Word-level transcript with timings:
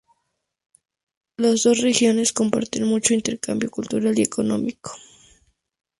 Las 1.37 1.61
dos 1.61 1.77
regiones 1.79 2.33
comparten 2.33 2.85
mucho 2.87 3.13
intercambio 3.13 3.69
cultural 3.69 4.17
y 4.17 4.23
económico. 4.23 4.91